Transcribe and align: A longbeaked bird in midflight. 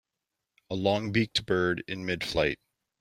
A 0.71 0.75
longbeaked 0.75 1.45
bird 1.45 1.83
in 1.87 1.99
midflight. 2.05 2.57